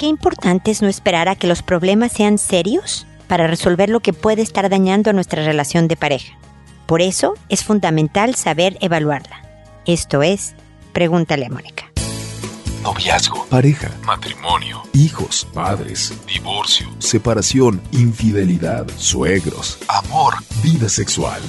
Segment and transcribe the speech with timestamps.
[0.00, 4.14] Qué importante es no esperar a que los problemas sean serios para resolver lo que
[4.14, 6.38] puede estar dañando a nuestra relación de pareja.
[6.86, 9.42] Por eso es fundamental saber evaluarla.
[9.84, 10.54] Esto es,
[10.94, 11.92] pregúntale a Mónica.
[12.82, 21.42] Noviazgo, pareja, matrimonio, hijos, padres, divorcio, separación, infidelidad, suegros, amor, vida sexual.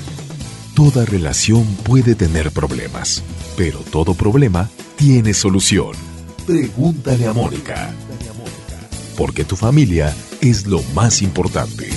[0.76, 3.24] Toda relación puede tener problemas,
[3.56, 5.94] pero todo problema tiene solución.
[6.46, 7.94] Pregúntale a Mónica.
[9.22, 11.88] Porque tu familia es lo más importante.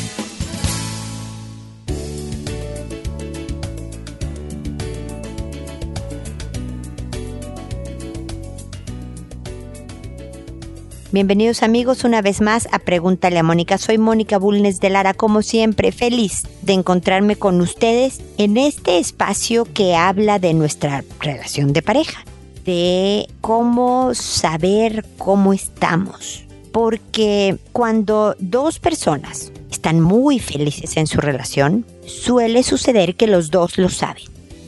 [11.12, 13.78] Bienvenidos amigos una vez más a Pregúntale a Mónica.
[13.78, 19.64] Soy Mónica Bulnes de Lara, como siempre, feliz de encontrarme con ustedes en este espacio
[19.64, 22.22] que habla de nuestra relación de pareja,
[22.66, 26.43] de cómo saber cómo estamos.
[26.74, 33.78] Porque cuando dos personas están muy felices en su relación, suele suceder que los dos
[33.78, 34.24] lo saben.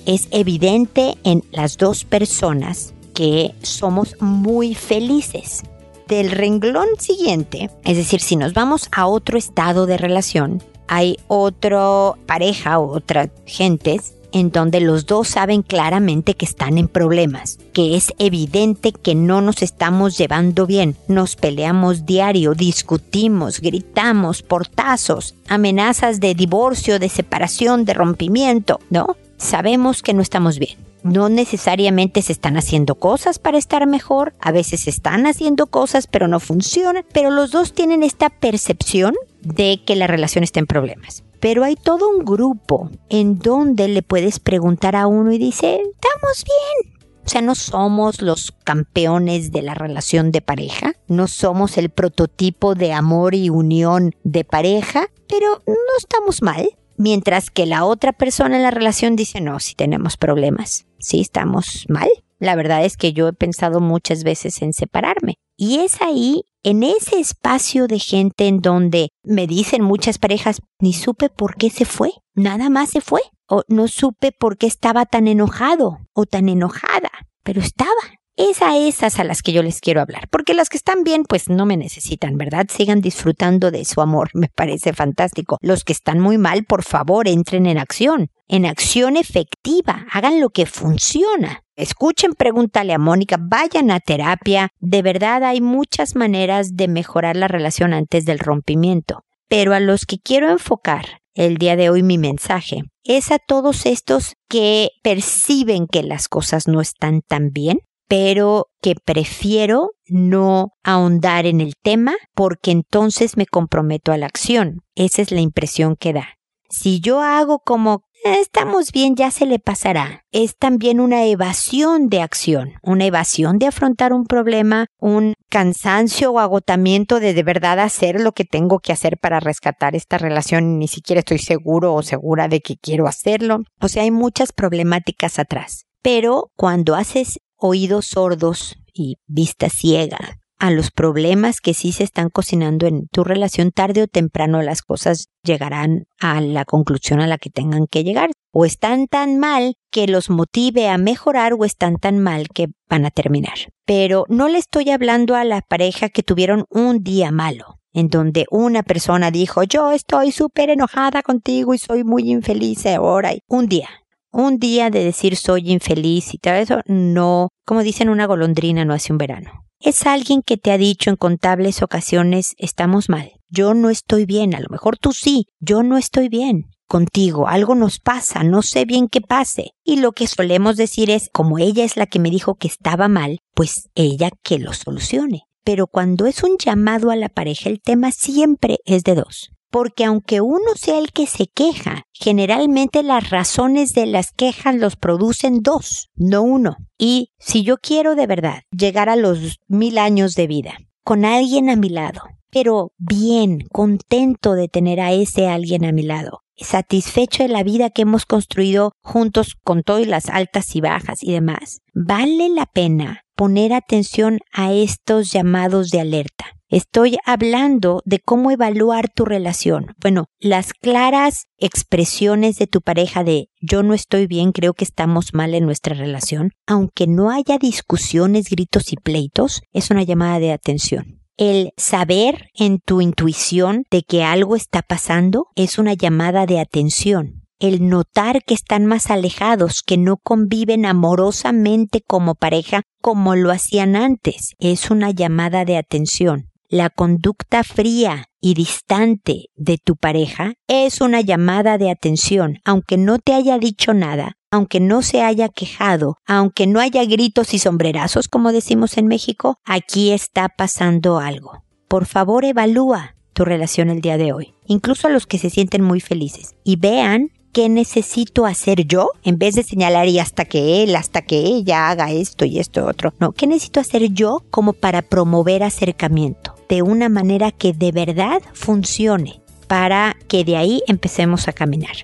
[0.07, 5.65] Es evidente en las dos personas que somos muy felices
[6.07, 12.13] del renglón siguiente, es decir, si nos vamos a otro estado de relación, hay otra
[12.27, 17.97] pareja o otras gentes en donde los dos saben claramente que están en problemas, que
[17.97, 26.21] es evidente que no nos estamos llevando bien, nos peleamos diario, discutimos, gritamos, portazos, amenazas
[26.21, 29.17] de divorcio, de separación, de rompimiento, ¿no?
[29.39, 34.51] Sabemos que no estamos bien no necesariamente se están haciendo cosas para estar mejor, a
[34.51, 39.95] veces están haciendo cosas pero no funcionan, pero los dos tienen esta percepción de que
[39.95, 41.23] la relación está en problemas.
[41.41, 46.45] Pero hay todo un grupo en donde le puedes preguntar a uno y dice, estamos
[46.45, 51.91] bien, o sea, no somos los campeones de la relación de pareja, no somos el
[51.91, 56.69] prototipo de amor y unión de pareja, pero no estamos mal.
[56.97, 61.85] Mientras que la otra persona en la relación dice, no, si tenemos problemas, si estamos
[61.89, 62.09] mal.
[62.39, 65.35] La verdad es que yo he pensado muchas veces en separarme.
[65.57, 70.93] Y es ahí, en ese espacio de gente en donde me dicen muchas parejas, ni
[70.93, 73.21] supe por qué se fue, nada más se fue.
[73.49, 77.13] O no supe por qué estaba tan enojado o tan enojada,
[77.45, 77.93] pero estaba.
[78.35, 81.23] Es a esas a las que yo les quiero hablar, porque las que están bien
[81.23, 82.67] pues no me necesitan, ¿verdad?
[82.69, 85.59] Sigan disfrutando de su amor, me parece fantástico.
[85.61, 90.51] Los que están muy mal, por favor, entren en acción, en acción efectiva, hagan lo
[90.51, 91.63] que funciona.
[91.77, 97.49] Escuchen, pregúntale a Mónica, vayan a terapia, de verdad hay muchas maneras de mejorar la
[97.49, 99.21] relación antes del rompimiento.
[99.49, 103.85] Pero a los que quiero enfocar el día de hoy mi mensaje es a todos
[103.85, 111.45] estos que perciben que las cosas no están tan bien, pero que prefiero no ahondar
[111.45, 114.81] en el tema porque entonces me comprometo a la acción.
[114.95, 116.29] Esa es la impresión que da.
[116.71, 120.25] Si yo hago como estamos bien, ya se le pasará.
[120.33, 126.39] Es también una evasión de acción, una evasión de afrontar un problema, un cansancio o
[126.39, 130.89] agotamiento de de verdad hacer lo que tengo que hacer para rescatar esta relación ni
[130.89, 133.61] siquiera estoy seguro o segura de que quiero hacerlo.
[133.81, 135.87] O sea, hay muchas problemáticas atrás.
[136.03, 142.31] Pero cuando haces oídos sordos y vista ciega a los problemas que sí se están
[142.31, 147.39] cocinando en tu relación, tarde o temprano las cosas llegarán a la conclusión a la
[147.39, 148.31] que tengan que llegar.
[148.53, 153.05] O están tan mal que los motive a mejorar o están tan mal que van
[153.05, 153.73] a terminar.
[153.85, 158.45] Pero no le estoy hablando a la pareja que tuvieron un día malo en donde
[158.51, 163.33] una persona dijo yo estoy súper enojada contigo y soy muy infeliz ahora.
[163.49, 163.89] Un día,
[164.31, 168.93] un día de decir soy infeliz y todo eso, no, como dicen una golondrina no
[168.93, 169.66] hace un verano.
[169.87, 174.53] Es alguien que te ha dicho en contables ocasiones estamos mal, yo no estoy bien,
[174.57, 178.85] a lo mejor tú sí, yo no estoy bien contigo, algo nos pasa, no sé
[178.85, 179.71] bien qué pase.
[179.85, 183.07] Y lo que solemos decir es, como ella es la que me dijo que estaba
[183.07, 185.43] mal, pues ella que lo solucione.
[185.63, 190.07] Pero cuando es un llamado a la pareja, el tema siempre es de dos porque
[190.07, 195.61] aunque uno sea el que se queja, generalmente las razones de las quejas los producen
[195.61, 196.79] dos, no uno.
[196.97, 201.69] Y si yo quiero de verdad llegar a los mil años de vida con alguien
[201.69, 207.43] a mi lado, pero bien, contento de tener a ese alguien a mi lado, satisfecho
[207.43, 211.83] de la vida que hemos construido juntos con todas las altas y bajas y demás,
[211.93, 216.56] vale la pena poner atención a estos llamados de alerta.
[216.69, 219.95] Estoy hablando de cómo evaluar tu relación.
[220.03, 225.33] Bueno, las claras expresiones de tu pareja de yo no estoy bien, creo que estamos
[225.33, 230.51] mal en nuestra relación, aunque no haya discusiones, gritos y pleitos, es una llamada de
[230.51, 231.21] atención.
[231.37, 237.45] El saber en tu intuición de que algo está pasando es una llamada de atención.
[237.61, 243.95] El notar que están más alejados, que no conviven amorosamente como pareja como lo hacían
[243.95, 246.51] antes, es una llamada de atención.
[246.69, 253.21] La conducta fría y distante de tu pareja es una llamada de atención, aunque no
[253.21, 258.27] te haya dicho nada, aunque no se haya quejado, aunque no haya gritos y sombrerazos,
[258.27, 261.63] como decimos en México, aquí está pasando algo.
[261.87, 265.83] Por favor, evalúa tu relación el día de hoy, incluso a los que se sienten
[265.83, 270.83] muy felices, y vean qué necesito hacer yo en vez de señalar y hasta que
[270.83, 273.15] él, hasta que ella haga esto y esto otro.
[273.21, 278.43] No, ¿qué necesito hacer yo como para promover acercamiento de una manera que de verdad
[278.53, 281.97] funcione para que de ahí empecemos a caminar?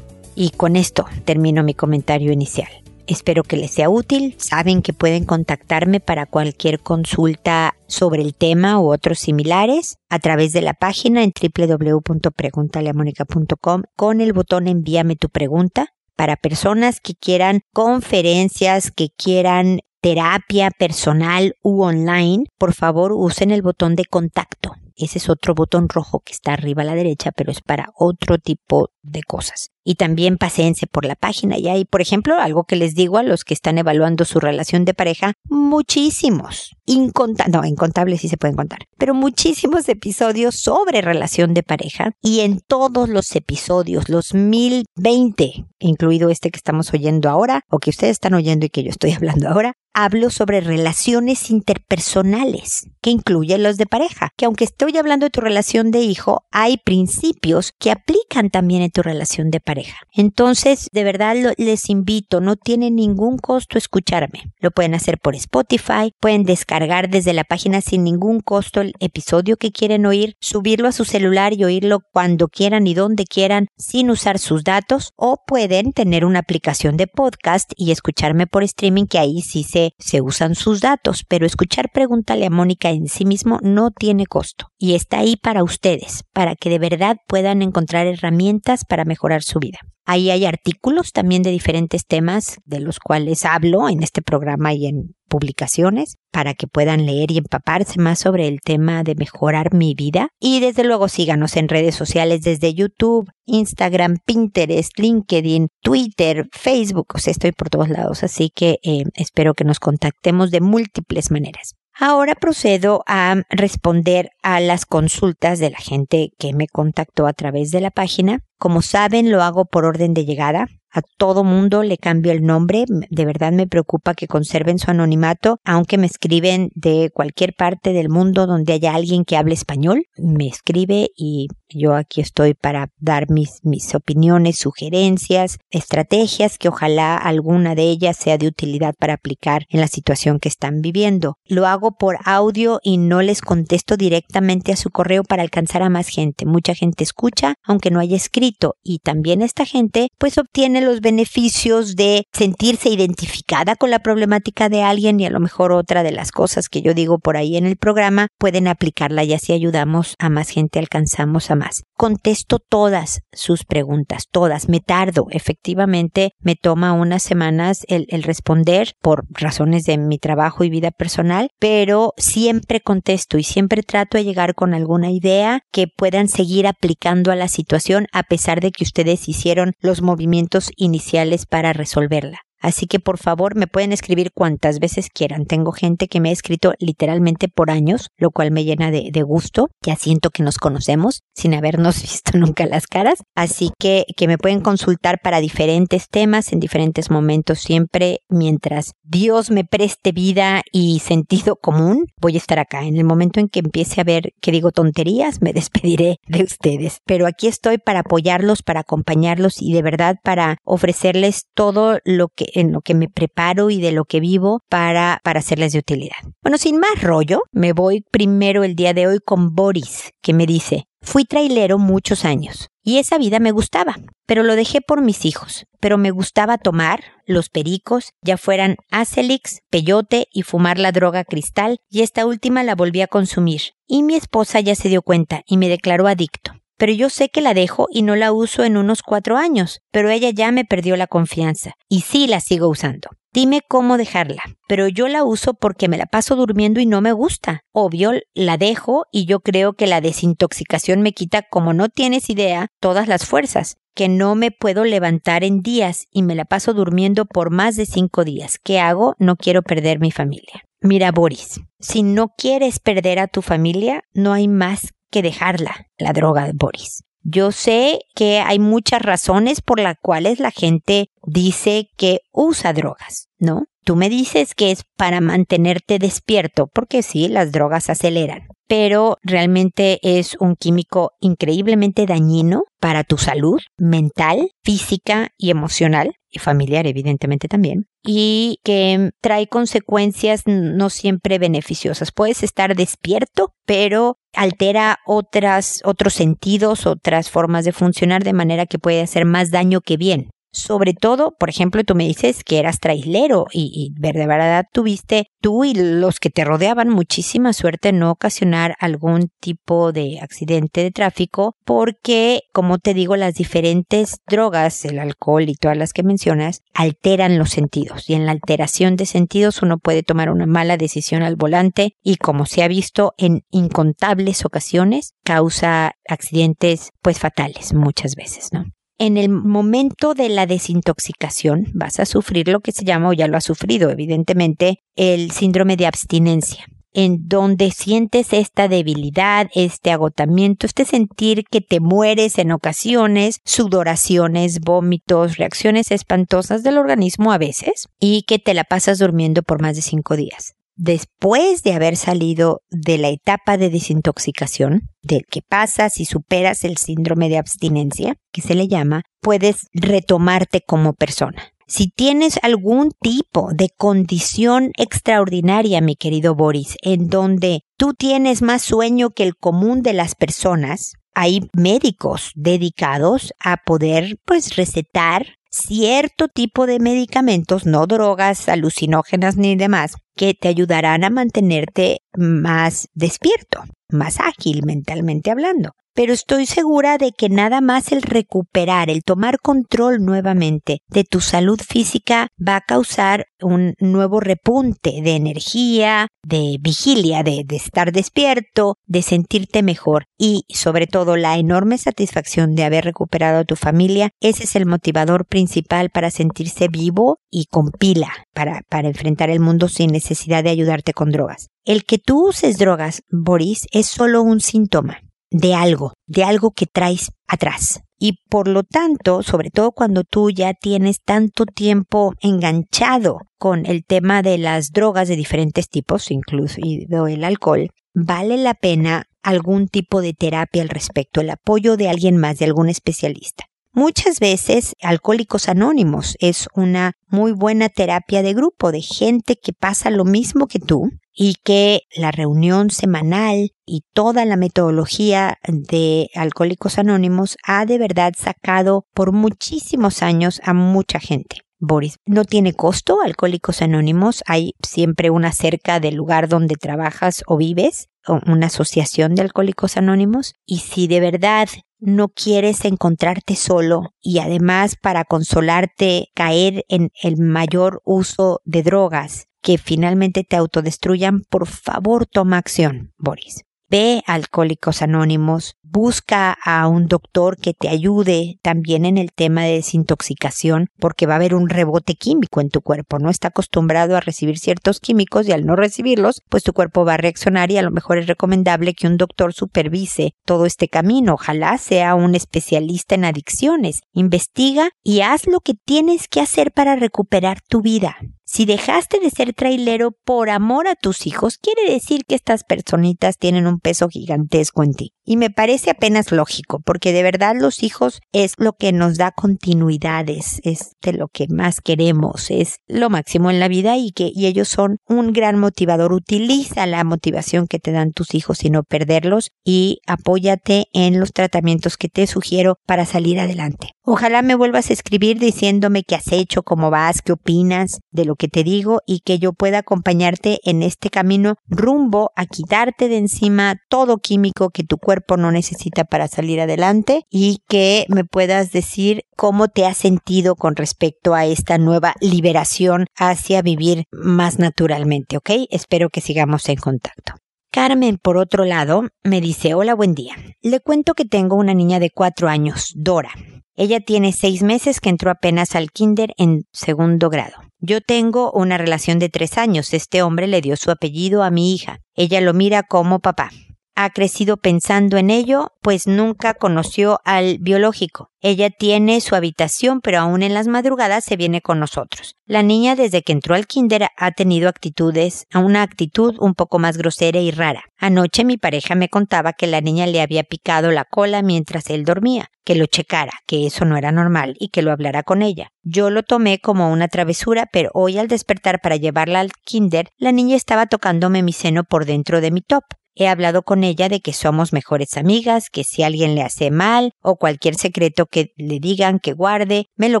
[0.34, 2.68] Y con esto termino mi comentario inicial.
[3.06, 4.34] Espero que les sea útil.
[4.38, 10.52] Saben que pueden contactarme para cualquier consulta sobre el tema u otros similares a través
[10.52, 17.60] de la página en www.preguntaleamónica.com con el botón envíame tu pregunta para personas que quieran
[17.72, 24.76] conferencias, que quieran terapia personal u online, por favor usen el botón de contacto.
[24.96, 28.38] Ese es otro botón rojo que está arriba a la derecha, pero es para otro
[28.38, 31.56] tipo de cosas y también paséense por la página.
[31.58, 34.84] Y hay, por ejemplo, algo que les digo a los que están evaluando su relación
[34.84, 41.54] de pareja, muchísimos, incontables, no, incontables sí se pueden contar, pero muchísimos episodios sobre relación
[41.54, 47.60] de pareja y en todos los episodios, los 1020, incluido este que estamos oyendo ahora
[47.70, 52.88] o que ustedes están oyendo y que yo estoy hablando ahora, hablo sobre relaciones interpersonales,
[53.00, 56.76] que incluyen los de pareja, que aunque estoy hablando de tu relación de hijo, hay
[56.78, 62.56] principios que aplican también en tu relación de pareja entonces, de verdad les invito, no
[62.56, 64.52] tiene ningún costo escucharme.
[64.58, 69.56] Lo pueden hacer por Spotify, pueden descargar desde la página sin ningún costo el episodio
[69.56, 74.10] que quieren oír, subirlo a su celular y oírlo cuando quieran y donde quieran sin
[74.10, 79.18] usar sus datos o pueden tener una aplicación de podcast y escucharme por streaming que
[79.18, 83.58] ahí sí se, se usan sus datos, pero escuchar Pregúntale a Mónica en sí mismo
[83.62, 88.84] no tiene costo y está ahí para ustedes, para que de verdad puedan encontrar herramientas
[88.84, 89.78] para mejorar su vida.
[90.08, 94.86] Ahí hay artículos también de diferentes temas de los cuales hablo en este programa y
[94.86, 99.94] en publicaciones para que puedan leer y empaparse más sobre el tema de mejorar mi
[99.94, 100.28] vida.
[100.38, 107.08] Y desde luego síganos en redes sociales desde YouTube, Instagram, Pinterest, LinkedIn, Twitter, Facebook.
[107.14, 111.32] O sea, estoy por todos lados, así que eh, espero que nos contactemos de múltiples
[111.32, 111.74] maneras.
[111.98, 117.70] Ahora procedo a responder a las consultas de la gente que me contactó a través
[117.70, 118.40] de la página.
[118.58, 122.86] Como saben, lo hago por orden de llegada a todo mundo le cambio el nombre.
[122.88, 128.08] De verdad me preocupa que conserven su anonimato, aunque me escriben de cualquier parte del
[128.08, 130.06] mundo donde haya alguien que hable español.
[130.16, 137.16] Me escribe y yo aquí estoy para dar mis, mis opiniones, sugerencias, estrategias que ojalá
[137.18, 141.36] alguna de ellas sea de utilidad para aplicar en la situación que están viviendo.
[141.44, 145.90] Lo hago por audio y no les contesto directamente a su correo para alcanzar a
[145.90, 146.46] más gente.
[146.46, 151.96] Mucha gente escucha, aunque no haya escrito, y también esta gente pues obtiene los beneficios
[151.96, 156.32] de sentirse identificada con la problemática de alguien y a lo mejor otra de las
[156.32, 160.30] cosas que yo digo por ahí en el programa pueden aplicarla y así ayudamos a
[160.30, 161.82] más gente, alcanzamos a más.
[161.96, 164.68] Contesto todas sus preguntas, todas.
[164.68, 170.70] Me tardo, efectivamente, me toma unas semanas el, responder por razones de mi trabajo y
[170.70, 176.28] vida personal, pero siempre contesto y siempre trato de llegar con alguna idea que puedan
[176.28, 181.72] seguir aplicando a la situación a pesar de que ustedes hicieron los movimientos iniciales para
[181.72, 182.45] resolverla.
[182.66, 185.46] Así que por favor me pueden escribir cuantas veces quieran.
[185.46, 189.68] Tengo gente que me ha escrito literalmente por años, lo cual me llena de, gusto.
[189.82, 193.22] Ya siento que nos conocemos sin habernos visto nunca las caras.
[193.36, 197.60] Así que, que me pueden consultar para diferentes temas en diferentes momentos.
[197.60, 202.82] Siempre mientras Dios me preste vida y sentido común, voy a estar acá.
[202.82, 206.98] En el momento en que empiece a ver que digo tonterías, me despediré de ustedes.
[207.06, 212.55] Pero aquí estoy para apoyarlos, para acompañarlos y de verdad para ofrecerles todo lo que
[212.56, 216.16] en lo que me preparo y de lo que vivo para, para hacerles de utilidad.
[216.42, 220.46] Bueno, sin más rollo, me voy primero el día de hoy con Boris, que me
[220.46, 223.94] dice, Fui trailero muchos años y esa vida me gustaba,
[224.26, 225.64] pero lo dejé por mis hijos.
[225.78, 231.78] Pero me gustaba tomar los pericos, ya fueran Acelix, peyote y fumar la droga cristal,
[231.88, 233.60] y esta última la volví a consumir.
[233.86, 237.40] Y mi esposa ya se dio cuenta y me declaró adicto pero yo sé que
[237.40, 240.96] la dejo y no la uso en unos cuatro años, pero ella ya me perdió
[240.96, 243.08] la confianza y sí la sigo usando.
[243.32, 247.12] Dime cómo dejarla, pero yo la uso porque me la paso durmiendo y no me
[247.12, 247.60] gusta.
[247.70, 252.68] Obvio, la dejo y yo creo que la desintoxicación me quita, como no tienes idea,
[252.80, 257.26] todas las fuerzas que no me puedo levantar en días y me la paso durmiendo
[257.26, 258.58] por más de cinco días.
[258.62, 259.14] ¿Qué hago?
[259.18, 260.62] No quiero perder mi familia.
[260.80, 264.92] Mira, Boris, si no quieres perder a tu familia, no hay más
[265.22, 267.04] dejarla, la droga de Boris.
[267.22, 273.28] Yo sé que hay muchas razones por las cuales la gente dice que usa drogas,
[273.38, 273.64] ¿no?
[273.84, 280.00] Tú me dices que es para mantenerte despierto, porque sí, las drogas aceleran pero realmente
[280.02, 287.48] es un químico increíblemente dañino para tu salud mental, física y emocional, y familiar evidentemente
[287.48, 292.12] también, y que trae consecuencias no siempre beneficiosas.
[292.12, 298.78] Puedes estar despierto, pero altera otras, otros sentidos, otras formas de funcionar de manera que
[298.78, 302.80] puede hacer más daño que bien sobre todo, por ejemplo, tú me dices que eras
[302.80, 308.10] trailero y, de verdad tuviste tú y los que te rodeaban muchísima suerte en no
[308.10, 314.98] ocasionar algún tipo de accidente de tráfico porque, como te digo, las diferentes drogas, el
[314.98, 319.62] alcohol y todas las que mencionas, alteran los sentidos y en la alteración de sentidos
[319.62, 324.44] uno puede tomar una mala decisión al volante y como se ha visto en incontables
[324.44, 328.64] ocasiones, causa accidentes pues fatales muchas veces, ¿no?
[328.98, 333.28] En el momento de la desintoxicación vas a sufrir lo que se llama, o ya
[333.28, 340.66] lo has sufrido, evidentemente, el síndrome de abstinencia en donde sientes esta debilidad, este agotamiento,
[340.66, 347.88] este sentir que te mueres en ocasiones, sudoraciones, vómitos, reacciones espantosas del organismo a veces,
[348.00, 352.60] y que te la pasas durmiendo por más de cinco días después de haber salido
[352.70, 358.42] de la etapa de desintoxicación, del que pasas y superas el síndrome de abstinencia, que
[358.42, 361.50] se le llama, puedes retomarte como persona.
[361.68, 368.62] Si tienes algún tipo de condición extraordinaria, mi querido Boris, en donde tú tienes más
[368.62, 376.28] sueño que el común de las personas, hay médicos dedicados a poder pues recetar cierto
[376.28, 383.62] tipo de medicamentos, no drogas alucinógenas ni demás, que te ayudarán a mantenerte más despierto,
[383.90, 389.38] más ágil mentalmente hablando pero estoy segura de que nada más el recuperar, el tomar
[389.40, 396.58] control nuevamente de tu salud física va a causar un nuevo repunte de energía, de
[396.60, 402.84] vigilia, de, estar despierto, de sentirte mejor y sobre todo la enorme satisfacción de haber
[402.84, 404.10] recuperado a tu familia.
[404.20, 409.40] Ese es el motivador principal para sentirse vivo y con pila para, para enfrentar el
[409.40, 411.48] mundo sin necesidad de ayudarte con drogas.
[411.64, 414.98] El que tú uses drogas, Boris, es solo un síntoma
[415.30, 417.80] de algo, de algo que traes atrás.
[417.98, 423.84] Y por lo tanto, sobre todo cuando tú ya tienes tanto tiempo enganchado con el
[423.84, 430.02] tema de las drogas de diferentes tipos, incluso el alcohol, vale la pena algún tipo
[430.02, 433.46] de terapia al respecto, el apoyo de alguien más, de algún especialista.
[433.76, 439.90] Muchas veces Alcohólicos Anónimos es una muy buena terapia de grupo de gente que pasa
[439.90, 446.78] lo mismo que tú y que la reunión semanal y toda la metodología de Alcohólicos
[446.78, 451.42] Anónimos ha de verdad sacado por muchísimos años a mucha gente.
[451.58, 457.36] Boris, no tiene costo Alcohólicos Anónimos, hay siempre una cerca del lugar donde trabajas o
[457.36, 457.88] vives,
[458.26, 461.48] una asociación de Alcohólicos Anónimos, y si de verdad
[461.78, 469.26] no quieres encontrarte solo y además para consolarte caer en el mayor uso de drogas
[469.42, 473.45] que finalmente te autodestruyan, por favor toma acción, Boris.
[473.68, 479.42] Ve a Alcohólicos Anónimos, busca a un doctor que te ayude también en el tema
[479.42, 483.00] de desintoxicación, porque va a haber un rebote químico en tu cuerpo.
[483.00, 486.94] No está acostumbrado a recibir ciertos químicos y al no recibirlos, pues tu cuerpo va
[486.94, 491.14] a reaccionar y a lo mejor es recomendable que un doctor supervise todo este camino.
[491.14, 493.80] Ojalá sea un especialista en adicciones.
[493.92, 497.96] Investiga y haz lo que tienes que hacer para recuperar tu vida.
[498.28, 503.18] Si dejaste de ser trailero por amor a tus hijos, quiere decir que estas personitas
[503.18, 504.92] tienen un peso gigantesco en ti.
[505.04, 509.12] Y me parece apenas lógico, porque de verdad los hijos es lo que nos da
[509.12, 514.10] continuidades, es de lo que más queremos, es lo máximo en la vida y que
[514.12, 515.92] y ellos son un gran motivador.
[515.92, 521.12] Utiliza la motivación que te dan tus hijos y no perderlos y apóyate en los
[521.12, 523.68] tratamientos que te sugiero para salir adelante.
[523.88, 528.15] Ojalá me vuelvas a escribir diciéndome qué has hecho, cómo vas, qué opinas de lo
[528.16, 532.98] que te digo y que yo pueda acompañarte en este camino rumbo a quitarte de
[532.98, 538.52] encima todo químico que tu cuerpo no necesita para salir adelante y que me puedas
[538.52, 545.16] decir cómo te has sentido con respecto a esta nueva liberación hacia vivir más naturalmente,
[545.16, 545.30] ¿ok?
[545.50, 547.14] Espero que sigamos en contacto.
[547.50, 550.14] Carmen, por otro lado, me dice, hola, buen día.
[550.42, 553.12] Le cuento que tengo una niña de cuatro años, Dora.
[553.54, 557.45] Ella tiene seis meses que entró apenas al kinder en segundo grado.
[557.58, 559.72] Yo tengo una relación de tres años.
[559.72, 561.78] Este hombre le dio su apellido a mi hija.
[561.94, 563.30] Ella lo mira como papá
[563.76, 568.10] ha crecido pensando en ello, pues nunca conoció al biológico.
[568.20, 572.16] Ella tiene su habitación, pero aún en las madrugadas se viene con nosotros.
[572.24, 576.78] La niña desde que entró al kinder ha tenido actitudes, una actitud un poco más
[576.78, 577.64] grosera y rara.
[577.78, 581.84] Anoche mi pareja me contaba que la niña le había picado la cola mientras él
[581.84, 585.50] dormía, que lo checara, que eso no era normal y que lo hablara con ella.
[585.62, 590.12] Yo lo tomé como una travesura, pero hoy al despertar para llevarla al kinder, la
[590.12, 592.64] niña estaba tocándome mi seno por dentro de mi top.
[592.98, 596.92] He hablado con ella de que somos mejores amigas, que si alguien le hace mal
[597.02, 600.00] o cualquier secreto que le digan que guarde, me lo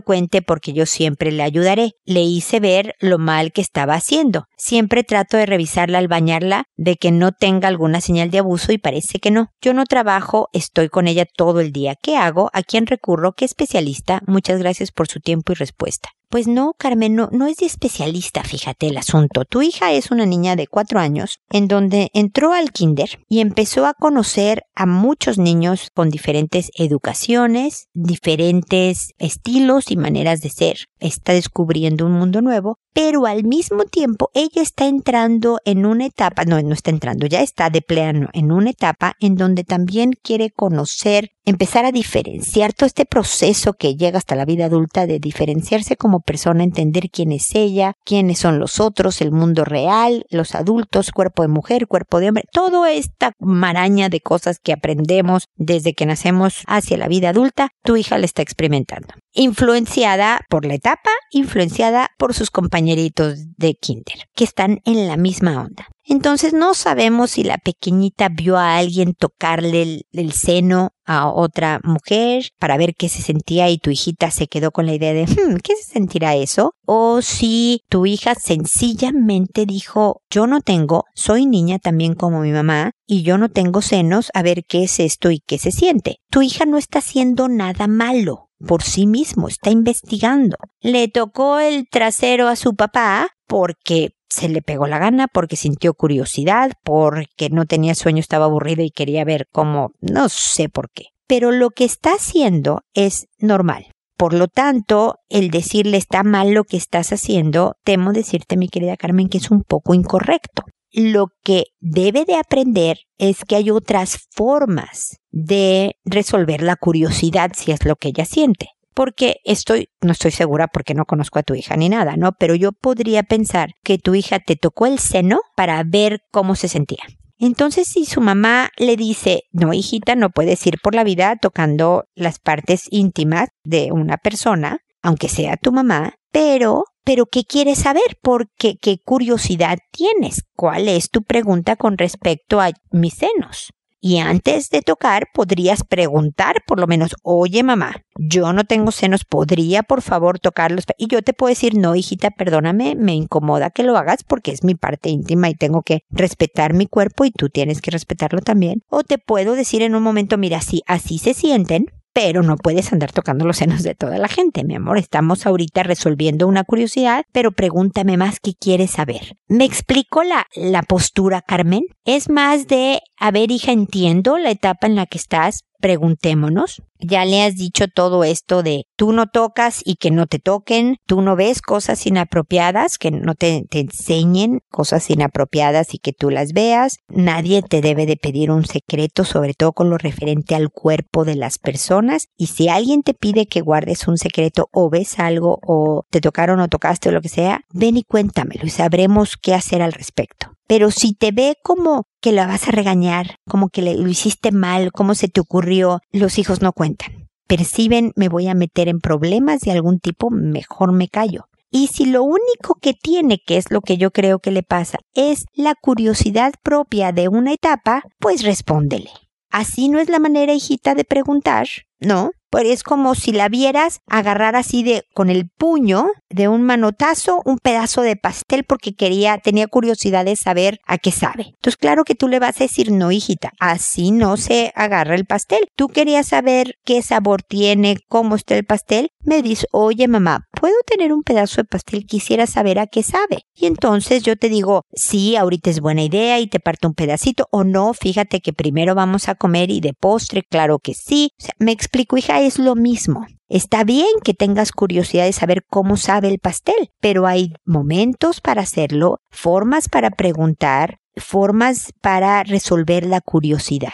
[0.00, 1.92] cuente porque yo siempre le ayudaré.
[2.06, 4.46] Le hice ver lo mal que estaba haciendo.
[4.56, 8.78] Siempre trato de revisarla al bañarla, de que no tenga alguna señal de abuso y
[8.78, 9.48] parece que no.
[9.60, 11.96] Yo no trabajo, estoy con ella todo el día.
[12.02, 12.48] ¿Qué hago?
[12.54, 13.32] ¿A quién recurro?
[13.32, 14.22] ¿Qué especialista?
[14.26, 16.08] Muchas gracias por su tiempo y respuesta.
[16.28, 19.44] Pues no, Carmen, no, no es de especialista, fíjate el asunto.
[19.44, 23.86] Tu hija es una niña de cuatro años en donde entró al kinder y empezó
[23.86, 30.78] a conocer a muchos niños con diferentes educaciones, diferentes estilos y maneras de ser.
[30.98, 36.44] Está descubriendo un mundo nuevo, pero al mismo tiempo ella está entrando en una etapa,
[36.44, 40.50] no, no está entrando, ya está de pleno en una etapa en donde también quiere
[40.50, 45.96] conocer empezar a diferenciar todo este proceso que llega hasta la vida adulta de diferenciarse
[45.96, 51.10] como persona, entender quién es ella, quiénes son los otros, el mundo real, los adultos,
[51.10, 56.06] cuerpo de mujer, cuerpo de hombre, toda esta maraña de cosas que aprendemos desde que
[56.06, 59.08] nacemos hacia la vida adulta, tu hija la está experimentando.
[59.32, 65.62] Influenciada por la etapa, influenciada por sus compañeritos de kinder, que están en la misma
[65.62, 65.88] onda.
[66.08, 72.50] Entonces no sabemos si la pequeñita vio a alguien tocarle el, seno a otra mujer
[72.58, 75.56] para ver qué se sentía y tu hijita se quedó con la idea de hmm,
[75.62, 76.74] ¿qué se sentirá eso?
[76.84, 82.92] O si tu hija sencillamente dijo yo no tengo, soy niña también como mi mamá
[83.04, 86.18] y yo no tengo senos, a ver qué es esto y qué se siente.
[86.30, 90.56] Tu hija no está haciendo nada malo por sí mismo, está investigando.
[90.80, 95.94] Le tocó el trasero a su papá porque se le pegó la gana, porque sintió
[95.94, 101.06] curiosidad, porque no tenía sueño, estaba aburrido y quería ver cómo, no sé por qué.
[101.26, 103.86] Pero lo que está haciendo es normal.
[104.16, 108.96] Por lo tanto, el decirle está mal lo que estás haciendo, temo decirte, mi querida
[108.96, 110.64] Carmen, que es un poco incorrecto.
[110.92, 117.72] Lo que debe de aprender es que hay otras formas de resolver la curiosidad si
[117.72, 121.54] es lo que ella siente porque estoy, no estoy segura porque no conozco a tu
[121.54, 122.32] hija ni nada, ¿no?
[122.32, 126.68] Pero yo podría pensar que tu hija te tocó el seno para ver cómo se
[126.68, 127.04] sentía.
[127.38, 132.04] Entonces, si su mamá le dice, no, hijita, no puedes ir por la vida tocando
[132.14, 138.18] las partes íntimas de una persona, aunque sea tu mamá, pero, pero ¿qué quieres saber?
[138.22, 140.44] Porque, ¿qué curiosidad tienes?
[140.54, 143.74] ¿Cuál es tu pregunta con respecto a mis senos?
[144.08, 149.24] Y antes de tocar podrías preguntar por lo menos, oye mamá, yo no tengo senos,
[149.24, 150.84] ¿podría por favor tocarlos?
[150.96, 154.62] Y yo te puedo decir, no hijita, perdóname, me incomoda que lo hagas porque es
[154.62, 158.84] mi parte íntima y tengo que respetar mi cuerpo y tú tienes que respetarlo también.
[158.90, 161.86] O te puedo decir en un momento, mira, si así se sienten,
[162.16, 164.96] pero no puedes andar tocando los senos de toda la gente, mi amor.
[164.96, 169.36] Estamos ahorita resolviendo una curiosidad, pero pregúntame más qué quieres saber.
[169.48, 171.82] ¿Me explico la, la postura, Carmen?
[172.06, 176.82] Es más de, a ver, hija, entiendo la etapa en la que estás, preguntémonos.
[176.98, 180.96] Ya le has dicho todo esto de tú no tocas y que no te toquen,
[181.06, 186.52] tú no ves cosas inapropiadas, que no te, enseñen cosas inapropiadas y que tú las
[186.52, 186.98] veas.
[187.08, 191.36] Nadie te debe de pedir un secreto, sobre todo con lo referente al cuerpo de
[191.36, 192.28] las personas.
[192.36, 196.60] Y si alguien te pide que guardes un secreto o ves algo o te tocaron
[196.60, 200.55] o tocaste o lo que sea, ven y cuéntamelo y sabremos qué hacer al respecto.
[200.66, 204.92] Pero si te ve como que la vas a regañar, como que lo hiciste mal,
[204.92, 207.28] cómo se te ocurrió, los hijos no cuentan.
[207.46, 211.48] Perciben, me voy a meter en problemas de algún tipo, mejor me callo.
[211.70, 214.98] Y si lo único que tiene, que es lo que yo creo que le pasa,
[215.14, 219.10] es la curiosidad propia de una etapa, pues respóndele.
[219.50, 221.68] Así no es la manera, hijita, de preguntar,
[222.00, 222.30] ¿no?
[222.64, 227.58] Es como si la vieras agarrar así de con el puño de un manotazo un
[227.58, 231.48] pedazo de pastel porque quería, tenía curiosidad de saber a qué sabe.
[231.54, 235.26] Entonces, claro que tú le vas a decir, no, hijita, así no se agarra el
[235.26, 235.68] pastel.
[235.76, 239.10] Tú querías saber qué sabor tiene, cómo está el pastel.
[239.20, 242.06] Me dice, oye mamá, ¿puedo tener un pedazo de pastel?
[242.06, 243.42] Quisiera saber a qué sabe.
[243.54, 247.48] Y entonces yo te digo, sí, ahorita es buena idea y te parto un pedacito
[247.50, 251.30] o no, fíjate que primero vamos a comer y de postre, claro que sí.
[251.40, 253.26] O sea, me explico, hija, es lo mismo.
[253.48, 258.62] Está bien que tengas curiosidad de saber cómo sabe el pastel, pero hay momentos para
[258.62, 263.92] hacerlo, formas para preguntar, formas para resolver la curiosidad.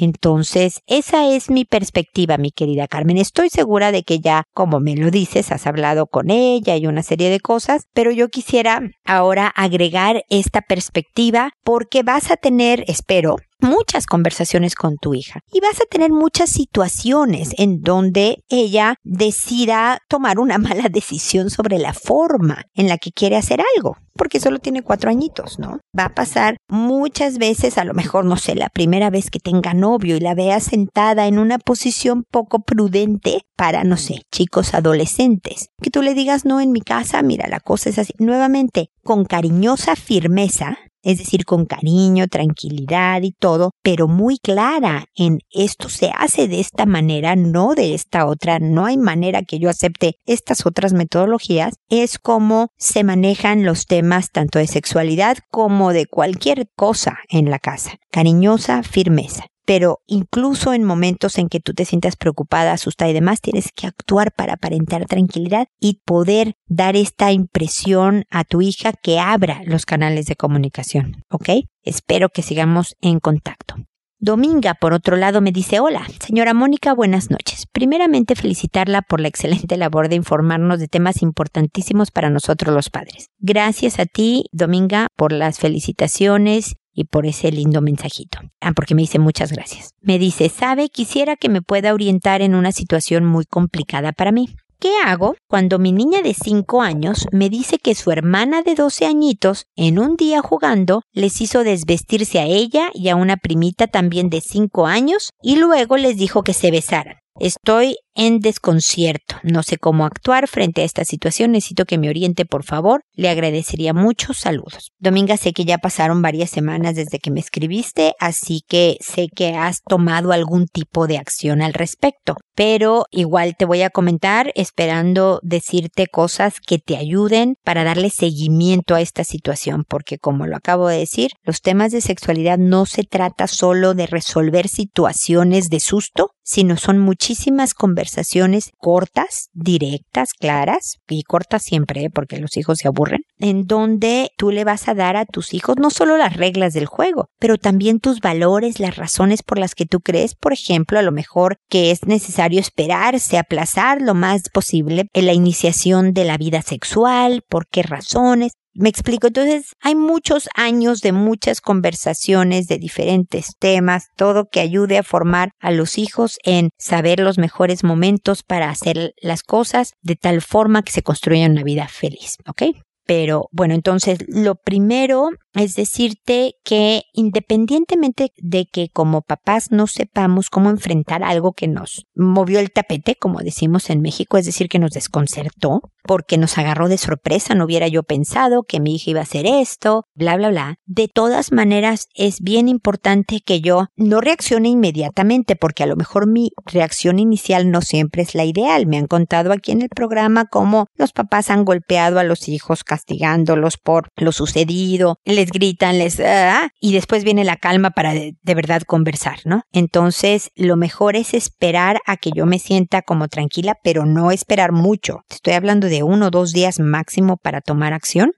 [0.00, 3.18] Entonces, esa es mi perspectiva, mi querida Carmen.
[3.18, 7.02] Estoy segura de que ya, como me lo dices, has hablado con ella y una
[7.02, 13.38] serie de cosas, pero yo quisiera ahora agregar esta perspectiva porque vas a tener, espero,
[13.60, 19.98] muchas conversaciones con tu hija y vas a tener muchas situaciones en donde ella decida
[20.08, 24.58] tomar una mala decisión sobre la forma en la que quiere hacer algo porque solo
[24.58, 25.78] tiene cuatro añitos, ¿no?
[25.98, 29.72] Va a pasar muchas veces, a lo mejor, no sé, la primera vez que tenga
[29.72, 35.68] novio y la vea sentada en una posición poco prudente para, no sé, chicos adolescentes.
[35.80, 38.12] Que tú le digas, no, en mi casa, mira, la cosa es así.
[38.18, 45.38] Nuevamente, con cariñosa firmeza, es decir, con cariño, tranquilidad y todo, pero muy clara en
[45.50, 49.70] esto se hace de esta manera, no de esta otra, no hay manera que yo
[49.70, 56.06] acepte estas otras metodologías, es como se manejan los temas tanto de sexualidad como de
[56.06, 57.92] cualquier cosa en la casa.
[58.10, 63.42] Cariñosa firmeza pero incluso en momentos en que tú te sientas preocupada, asustada y demás,
[63.42, 69.18] tienes que actuar para aparentar tranquilidad y poder dar esta impresión a tu hija que
[69.18, 71.50] abra los canales de comunicación, ¿ok?
[71.82, 73.74] Espero que sigamos en contacto.
[74.18, 77.66] Dominga, por otro lado, me dice, hola, señora Mónica, buenas noches.
[77.70, 83.28] Primeramente, felicitarla por la excelente labor de informarnos de temas importantísimos para nosotros los padres.
[83.38, 88.40] Gracias a ti, Dominga, por las felicitaciones y por ese lindo mensajito.
[88.60, 89.94] Ah, porque me dice muchas gracias.
[90.00, 94.48] Me dice, sabe, quisiera que me pueda orientar en una situación muy complicada para mí.
[94.80, 99.06] ¿Qué hago cuando mi niña de 5 años me dice que su hermana de 12
[99.06, 104.28] añitos, en un día jugando, les hizo desvestirse a ella y a una primita también
[104.28, 107.18] de 5 años y luego les dijo que se besaran?
[107.38, 109.36] Estoy en desconcierto.
[109.44, 111.52] No sé cómo actuar frente a esta situación.
[111.52, 113.02] Necesito que me oriente, por favor.
[113.14, 114.34] Le agradecería mucho.
[114.34, 114.90] Saludos.
[114.98, 119.54] Dominga, sé que ya pasaron varias semanas desde que me escribiste, así que sé que
[119.54, 122.36] has tomado algún tipo de acción al respecto.
[122.56, 128.96] Pero igual te voy a comentar esperando decirte cosas que te ayuden para darle seguimiento
[128.96, 133.04] a esta situación, porque como lo acabo de decir, los temas de sexualidad no se
[133.04, 140.96] trata solo de resolver situaciones de susto, sino son muchísimas conversaciones conversaciones cortas, directas, claras,
[141.08, 142.10] y cortas siempre, ¿eh?
[142.10, 145.76] porque los hijos se aburren, en donde tú le vas a dar a tus hijos
[145.78, 149.84] no solo las reglas del juego, pero también tus valores, las razones por las que
[149.84, 155.08] tú crees, por ejemplo, a lo mejor que es necesario esperarse, aplazar lo más posible
[155.12, 160.48] en la iniciación de la vida sexual, por qué razones, me explico, entonces hay muchos
[160.54, 166.38] años de muchas conversaciones de diferentes temas, todo que ayude a formar a los hijos
[166.44, 171.46] en saber los mejores momentos para hacer las cosas de tal forma que se construya
[171.46, 172.62] una vida feliz, ¿ok?
[173.08, 180.50] Pero bueno, entonces lo primero es decirte que independientemente de que como papás no sepamos
[180.50, 184.78] cómo enfrentar algo que nos movió el tapete, como decimos en México, es decir, que
[184.78, 189.20] nos desconcertó, porque nos agarró de sorpresa, no hubiera yo pensado que mi hija iba
[189.20, 190.76] a hacer esto, bla, bla, bla.
[190.86, 196.26] De todas maneras, es bien importante que yo no reaccione inmediatamente, porque a lo mejor
[196.26, 198.86] mi reacción inicial no siempre es la ideal.
[198.86, 202.84] Me han contado aquí en el programa cómo los papás han golpeado a los hijos
[202.98, 206.18] castigándolos por lo sucedido, les gritan, les...
[206.18, 209.62] Ah, y después viene la calma para de, de verdad conversar, ¿no?
[209.72, 214.72] Entonces, lo mejor es esperar a que yo me sienta como tranquila, pero no esperar
[214.72, 215.20] mucho.
[215.30, 218.32] Estoy hablando de uno o dos días máximo para tomar acción.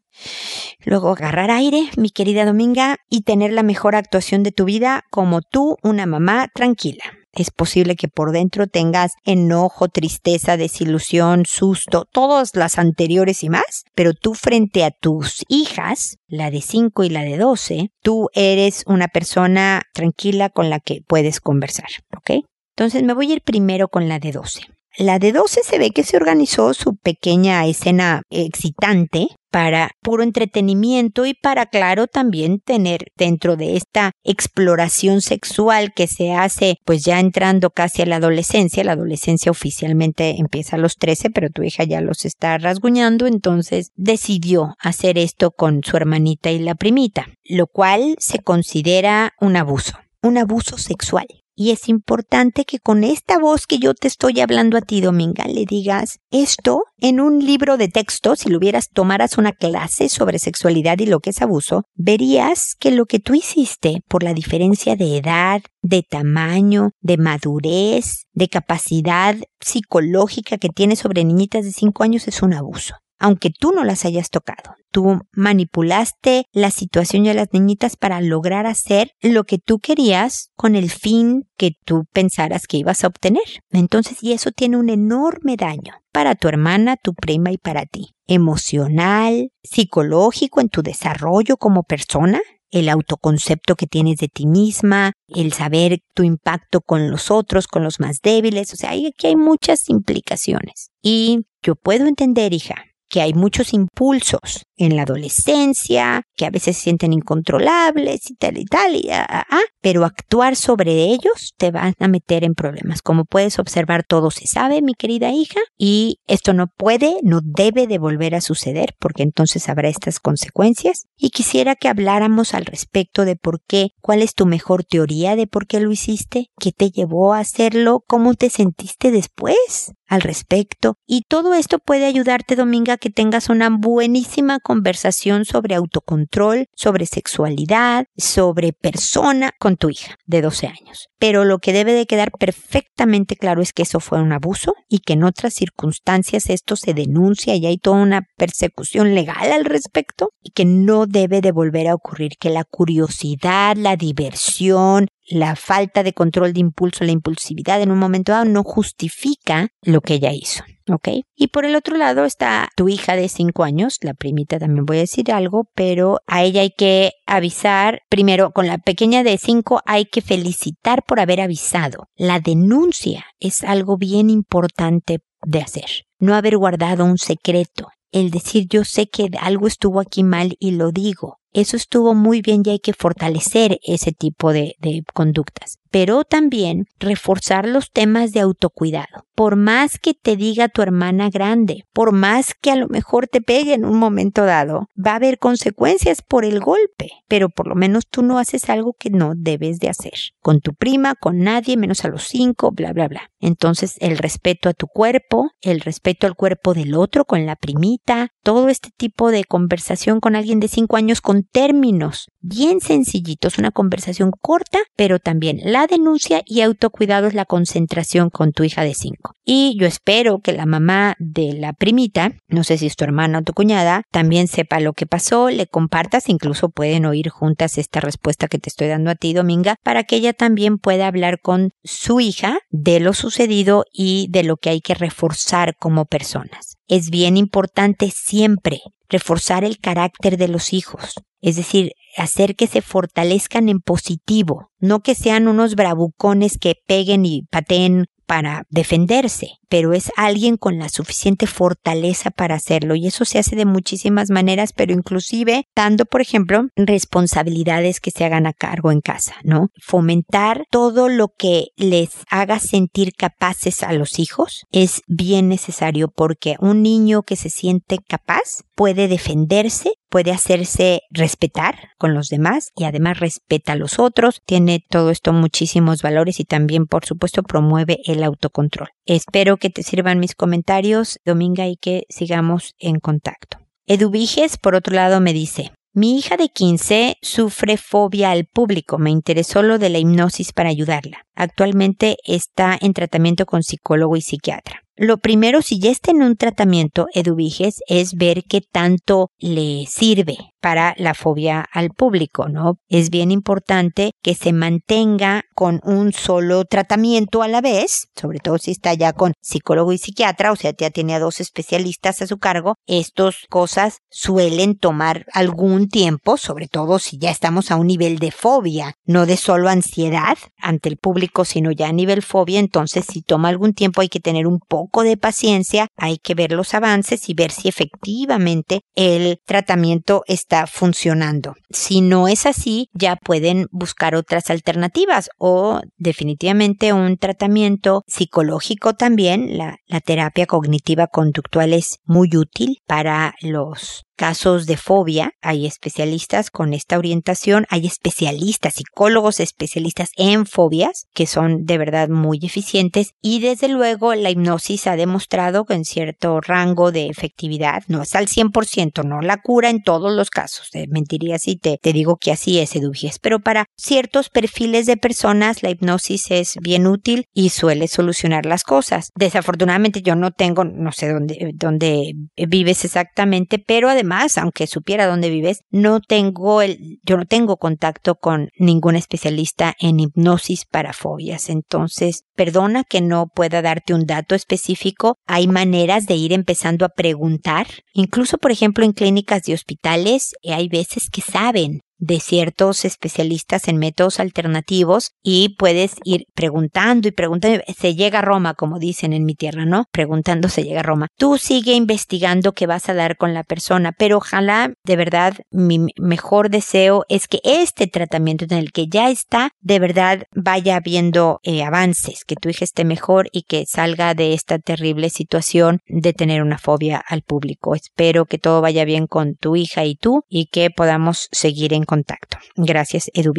[0.84, 5.40] Luego agarrar aire, mi querida Dominga, y tener la mejor actuación de tu vida como
[5.40, 7.04] tú, una mamá tranquila.
[7.32, 13.84] Es posible que por dentro tengas enojo, tristeza, desilusión, susto, todas las anteriores y más,
[13.94, 18.82] pero tú frente a tus hijas, la de 5 y la de 12, tú eres
[18.86, 22.44] una persona tranquila con la que puedes conversar, ¿ok?
[22.76, 24.62] Entonces me voy a ir primero con la de 12.
[24.98, 31.26] La de 12 se ve que se organizó su pequeña escena excitante para puro entretenimiento
[31.26, 37.20] y para, claro, también tener dentro de esta exploración sexual que se hace pues ya
[37.20, 41.84] entrando casi a la adolescencia, la adolescencia oficialmente empieza a los 13, pero tu hija
[41.84, 47.66] ya los está rasguñando, entonces decidió hacer esto con su hermanita y la primita, lo
[47.66, 51.26] cual se considera un abuso, un abuso sexual.
[51.60, 55.44] Y es importante que con esta voz que yo te estoy hablando a ti, Dominga,
[55.44, 60.38] le digas esto en un libro de texto, si lo hubieras, tomaras una clase sobre
[60.38, 64.96] sexualidad y lo que es abuso, verías que lo que tú hiciste por la diferencia
[64.96, 72.02] de edad, de tamaño, de madurez, de capacidad psicológica que tienes sobre niñitas de 5
[72.02, 74.74] años es un abuso aunque tú no las hayas tocado.
[74.90, 80.74] Tú manipulaste la situación de las niñitas para lograr hacer lo que tú querías con
[80.74, 83.44] el fin que tú pensaras que ibas a obtener.
[83.70, 88.14] Entonces, y eso tiene un enorme daño para tu hermana, tu prima y para ti.
[88.26, 95.52] Emocional, psicológico en tu desarrollo como persona, el autoconcepto que tienes de ti misma, el
[95.52, 99.88] saber tu impacto con los otros, con los más débiles, o sea, aquí hay muchas
[99.88, 100.90] implicaciones.
[101.02, 102.76] Y yo puedo entender, hija,
[103.10, 108.58] que hay muchos impulsos en la adolescencia, que a veces se sienten incontrolables y tal
[108.58, 112.54] y tal, y, ah, ah, ah, pero actuar sobre ellos te van a meter en
[112.54, 113.02] problemas.
[113.02, 117.86] Como puedes observar, todo se sabe, mi querida hija, y esto no puede, no debe
[117.86, 121.06] de volver a suceder, porque entonces habrá estas consecuencias.
[121.16, 125.46] Y quisiera que habláramos al respecto de por qué, cuál es tu mejor teoría de
[125.46, 130.96] por qué lo hiciste, qué te llevó a hacerlo, cómo te sentiste después al respecto.
[131.06, 138.04] Y todo esto puede ayudarte, Dominga, que tengas una buenísima conversación sobre autocontrol, sobre sexualidad,
[138.16, 141.08] sobre persona con tu hija de 12 años.
[141.18, 145.00] Pero lo que debe de quedar perfectamente claro es que eso fue un abuso y
[145.00, 150.30] que en otras circunstancias esto se denuncia y hay toda una persecución legal al respecto
[150.40, 156.04] y que no debe de volver a ocurrir, que la curiosidad, la diversión, la falta
[156.04, 160.32] de control de impulso, la impulsividad en un momento dado no justifica lo que ella
[160.32, 160.62] hizo.
[160.88, 161.08] ¿Ok?
[161.36, 164.98] Y por el otro lado está tu hija de 5 años, la primita también voy
[164.98, 169.82] a decir algo, pero a ella hay que avisar, primero con la pequeña de 5
[169.86, 172.08] hay que felicitar por haber avisado.
[172.16, 176.06] La denuncia es algo bien importante de hacer.
[176.18, 177.88] No haber guardado un secreto.
[178.12, 181.38] El decir yo sé que algo estuvo aquí mal y lo digo.
[181.52, 186.86] Eso estuvo muy bien y hay que fortalecer ese tipo de, de conductas pero también
[186.98, 189.26] reforzar los temas de autocuidado.
[189.34, 193.40] Por más que te diga tu hermana grande, por más que a lo mejor te
[193.40, 197.74] pegue en un momento dado, va a haber consecuencias por el golpe, pero por lo
[197.74, 200.12] menos tú no haces algo que no debes de hacer.
[200.40, 203.30] Con tu prima, con nadie, menos a los cinco, bla, bla, bla.
[203.40, 208.28] Entonces el respeto a tu cuerpo, el respeto al cuerpo del otro, con la primita,
[208.42, 213.70] todo este tipo de conversación con alguien de cinco años con términos bien sencillitos, una
[213.70, 218.94] conversación corta, pero también la denuncia y autocuidado es la concentración con tu hija de
[218.94, 219.34] 5.
[219.44, 223.38] Y yo espero que la mamá de la primita, no sé si es tu hermana
[223.38, 228.00] o tu cuñada, también sepa lo que pasó, le compartas, incluso pueden oír juntas esta
[228.00, 231.70] respuesta que te estoy dando a ti, Dominga, para que ella también pueda hablar con
[231.84, 236.76] su hija de lo sucedido y de lo que hay que reforzar como personas.
[236.88, 242.82] Es bien importante siempre reforzar el carácter de los hijos, es decir, hacer que se
[242.82, 249.92] fortalezcan en positivo, no que sean unos bravucones que peguen y pateen para defenderse, pero
[249.92, 254.72] es alguien con la suficiente fortaleza para hacerlo y eso se hace de muchísimas maneras,
[254.72, 259.70] pero inclusive dando, por ejemplo, responsabilidades que se hagan a cargo en casa, ¿no?
[259.82, 266.54] Fomentar todo lo que les haga sentir capaces a los hijos es bien necesario porque
[266.60, 272.84] un niño que se siente capaz puede defenderse puede hacerse respetar con los demás y
[272.84, 274.42] además respeta a los otros.
[274.44, 278.88] Tiene todo esto muchísimos valores y también, por supuesto, promueve el autocontrol.
[279.06, 283.58] Espero que te sirvan mis comentarios, Dominga, y que sigamos en contacto.
[283.86, 288.98] Eduviges, por otro lado, me dice, mi hija de 15 sufre fobia al público.
[288.98, 291.26] Me interesó lo de la hipnosis para ayudarla.
[291.34, 294.84] Actualmente está en tratamiento con psicólogo y psiquiatra.
[295.02, 300.36] Lo primero, si ya está en un tratamiento, Eduviges, es ver qué tanto le sirve
[300.60, 302.78] para la fobia al público, ¿no?
[302.88, 308.58] Es bien importante que se mantenga con un solo tratamiento a la vez, sobre todo
[308.58, 312.26] si está ya con psicólogo y psiquiatra, o sea, ya tiene a dos especialistas a
[312.26, 317.86] su cargo, estas cosas suelen tomar algún tiempo, sobre todo si ya estamos a un
[317.86, 322.58] nivel de fobia, no de solo ansiedad ante el público, sino ya a nivel fobia,
[322.60, 326.52] entonces si toma algún tiempo hay que tener un poco de paciencia, hay que ver
[326.52, 331.54] los avances y ver si efectivamente el tratamiento está funcionando.
[331.70, 339.56] Si no es así, ya pueden buscar otras alternativas o definitivamente un tratamiento psicológico también.
[339.56, 346.50] La, la terapia cognitiva conductual es muy útil para los casos de fobia, hay especialistas
[346.50, 353.12] con esta orientación, hay especialistas, psicólogos especialistas en fobias, que son de verdad muy eficientes
[353.22, 358.14] y desde luego la hipnosis ha demostrado que en cierto rango de efectividad, no es
[358.14, 362.32] al 100%, no la cura en todos los casos, mentiría si te, te digo que
[362.32, 367.48] así es, Eduviges, pero para ciertos perfiles de personas la hipnosis es bien útil y
[367.48, 369.12] suele solucionar las cosas.
[369.16, 375.30] Desafortunadamente yo no tengo, no sé dónde, dónde vives exactamente, pero además aunque supiera dónde
[375.30, 381.48] vives, no tengo el, yo no tengo contacto con ningún especialista en hipnosis para fobias.
[381.48, 385.16] Entonces, perdona que no pueda darte un dato específico.
[385.26, 387.66] Hay maneras de ir empezando a preguntar.
[387.92, 393.76] Incluso, por ejemplo, en clínicas de hospitales, hay veces que saben de ciertos especialistas en
[393.76, 397.62] métodos alternativos y puedes ir preguntando y preguntando.
[397.78, 399.84] Se llega a Roma, como dicen en mi tierra, ¿no?
[399.92, 401.08] Preguntando se llega a Roma.
[401.16, 405.86] Tú sigue investigando qué vas a dar con la persona, pero ojalá, de verdad, mi
[405.98, 411.40] mejor deseo es que este tratamiento en el que ya está, de verdad vaya habiendo
[411.42, 416.12] eh, avances, que tu hija esté mejor y que salga de esta terrible situación de
[416.12, 417.74] tener una fobia al público.
[417.74, 421.84] Espero que todo vaya bien con tu hija y tú y que podamos seguir en
[421.90, 422.38] contacto.
[422.56, 423.32] Gracias, Edu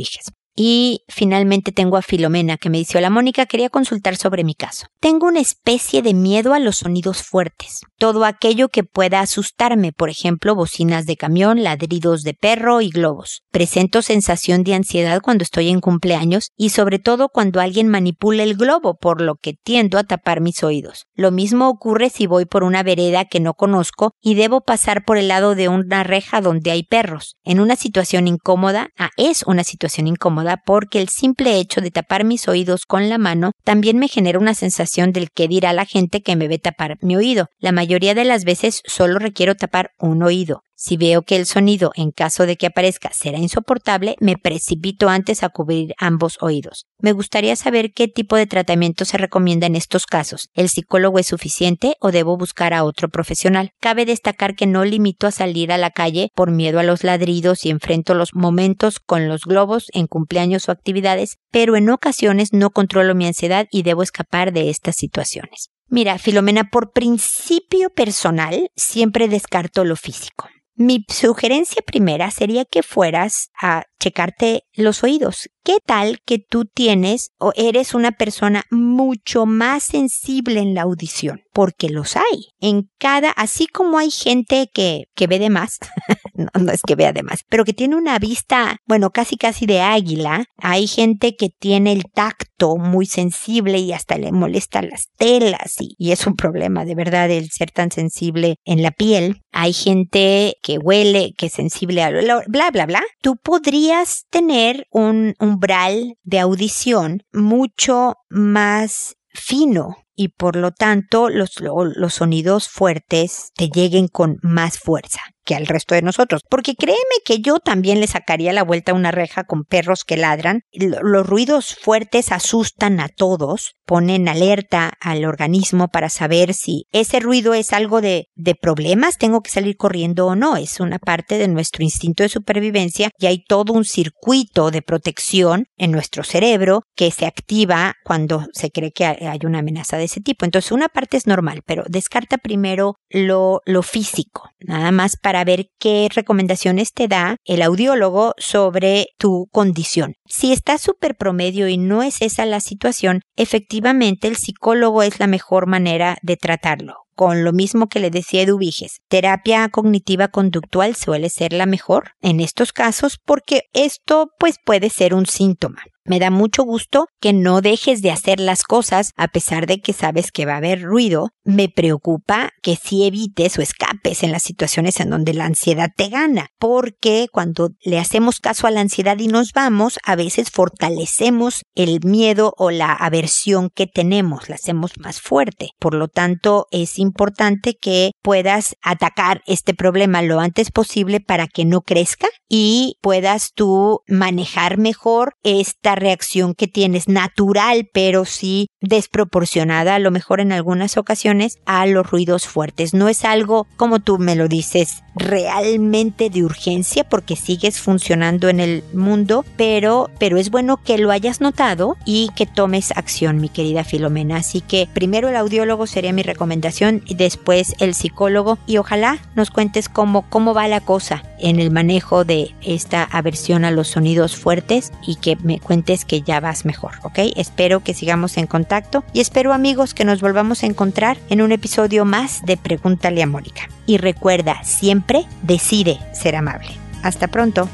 [0.56, 4.88] y finalmente tengo a Filomena que me dice, hola Mónica, quería consultar sobre mi caso.
[5.00, 10.10] Tengo una especie de miedo a los sonidos fuertes, todo aquello que pueda asustarme, por
[10.10, 13.44] ejemplo, bocinas de camión, ladridos de perro y globos.
[13.52, 18.56] Presento sensación de ansiedad cuando estoy en cumpleaños y sobre todo cuando alguien manipula el
[18.56, 21.06] globo, por lo que tiendo a tapar mis oídos.
[21.16, 25.18] Lo mismo ocurre si voy por una vereda que no conozco y debo pasar por
[25.18, 27.36] el lado de una reja donde hay perros.
[27.44, 32.24] En una situación incómoda, ah, es una situación incómoda porque el simple hecho de tapar
[32.24, 36.22] mis oídos con la mano también me genera una sensación del que dirá la gente
[36.22, 37.48] que me ve tapar mi oído.
[37.60, 40.62] La mayoría de las veces solo requiero tapar un oído.
[40.84, 45.44] Si veo que el sonido, en caso de que aparezca, será insoportable, me precipito antes
[45.44, 46.88] a cubrir ambos oídos.
[46.98, 50.50] Me gustaría saber qué tipo de tratamiento se recomienda en estos casos.
[50.56, 53.74] ¿El psicólogo es suficiente o debo buscar a otro profesional?
[53.80, 57.64] Cabe destacar que no limito a salir a la calle por miedo a los ladridos
[57.64, 62.72] y enfrento los momentos con los globos en cumpleaños o actividades, pero en ocasiones no
[62.72, 65.70] controlo mi ansiedad y debo escapar de estas situaciones.
[65.90, 70.50] Mira, Filomena, por principio personal, siempre descarto lo físico.
[70.82, 75.48] Mi sugerencia primera sería que fueras a checarte los oídos.
[75.64, 81.42] ¿Qué tal que tú tienes o eres una persona mucho más sensible en la audición?
[81.54, 82.48] Porque los hay.
[82.60, 85.78] En cada, así como hay gente que, que ve de más,
[86.34, 89.68] no, no es que vea de más, pero que tiene una vista, bueno, casi casi
[89.68, 95.10] de águila, hay gente que tiene el tacto muy sensible y hasta le molesta las
[95.18, 99.42] telas y, es un problema de verdad el ser tan sensible en la piel.
[99.54, 103.04] Hay gente que huele, que es sensible a bla, bla, bla.
[103.22, 103.91] Tú podrías
[104.30, 112.68] tener un umbral de audición mucho más fino y por lo tanto los, los sonidos
[112.68, 116.42] fuertes te lleguen con más fuerza que al resto de nosotros.
[116.50, 120.18] Porque créeme que yo también le sacaría la vuelta a una reja con perros que
[120.18, 120.62] ladran.
[120.72, 127.54] Los ruidos fuertes asustan a todos, ponen alerta al organismo para saber si ese ruido
[127.54, 130.58] es algo de, de problemas, tengo que salir corriendo o no.
[130.58, 135.66] Es una parte de nuestro instinto de supervivencia y hay todo un circuito de protección
[135.78, 140.22] en nuestro cerebro que se activa cuando se cree que hay una amenaza de ese
[140.22, 140.46] tipo.
[140.46, 145.46] Entonces una parte es normal, pero descarta primero lo, lo físico, nada más para para
[145.46, 150.16] ver qué recomendaciones te da el audiólogo sobre tu condición.
[150.26, 155.28] Si estás súper promedio y no es esa la situación, efectivamente el psicólogo es la
[155.28, 158.98] mejor manera de tratarlo con lo mismo que le decía Eduviges.
[159.08, 165.14] Terapia cognitiva conductual suele ser la mejor en estos casos porque esto pues puede ser
[165.14, 165.84] un síntoma.
[166.12, 169.94] Me da mucho gusto que no dejes de hacer las cosas a pesar de que
[169.94, 171.30] sabes que va a haber ruido.
[171.46, 176.10] Me preocupa que si evites o escapes en las situaciones en donde la ansiedad te
[176.10, 181.62] gana, porque cuando le hacemos caso a la ansiedad y nos vamos, a veces fortalecemos
[181.76, 185.70] el miedo o la aversión que tenemos, la hacemos más fuerte.
[185.80, 191.64] Por lo tanto, es importante que puedas atacar este problema lo antes posible para que
[191.64, 199.96] no crezca y puedas tú manejar mejor esta reacción que tienes natural, pero sí desproporcionada,
[199.96, 202.94] a lo mejor en algunas ocasiones, a los ruidos fuertes.
[202.94, 208.60] No es algo, como tú me lo dices, realmente de urgencia porque sigues funcionando en
[208.60, 213.50] el mundo, pero, pero es bueno que lo hayas notado y que tomes acción, mi
[213.50, 214.38] querida Filomena.
[214.38, 219.52] Así que primero el audiólogo sería mi recomendación y después el psicólogo y ojalá nos
[219.52, 224.36] cuentes cómo, cómo va la cosa en el manejo de esta aversión a los sonidos
[224.36, 227.20] fuertes y que me cuentes que ya vas mejor, ¿ok?
[227.36, 231.52] Espero que sigamos en contacto y espero amigos que nos volvamos a encontrar en un
[231.52, 233.70] episodio más de Pregúntale a Mónica.
[233.86, 236.70] Y recuerda, siempre decide ser amable.
[237.04, 237.68] Hasta pronto.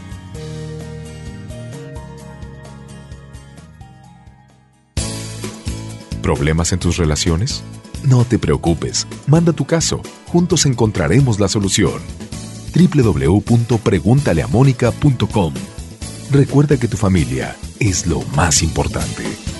[6.21, 7.63] ¿Problemas en tus relaciones?
[8.03, 12.01] No te preocupes, manda tu caso, juntos encontraremos la solución
[12.75, 15.53] www.preguntaleamónica.com.
[16.31, 19.56] Recuerda que tu familia es lo más importante.